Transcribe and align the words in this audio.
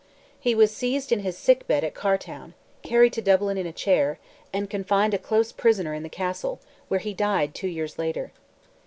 He 0.39 0.55
was 0.55 0.75
seized 0.75 1.11
in 1.11 1.19
his 1.19 1.37
sick 1.37 1.67
bed 1.67 1.83
at 1.83 1.93
Cartown, 1.93 2.55
carried 2.81 3.13
to 3.13 3.21
Dublin 3.21 3.55
in 3.59 3.67
a 3.67 3.71
chair, 3.71 4.17
and 4.51 4.67
confined 4.67 5.13
a 5.13 5.19
close 5.19 5.51
prisoner 5.51 5.93
in 5.93 6.01
the 6.01 6.09
castle, 6.09 6.59
where 6.87 6.99
he 6.99 7.13
died 7.13 7.53
two 7.53 7.67
years 7.67 7.99
later. 7.99 8.31